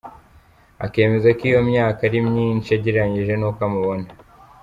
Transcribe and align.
Akemeza 0.85 1.27
ko 1.37 1.43
iyo 1.49 1.61
myaka 1.69 1.99
ari 2.07 2.19
myinshi 2.29 2.69
agereranyije 2.77 3.33
n’uko 3.37 3.59
amubona. 3.67 4.07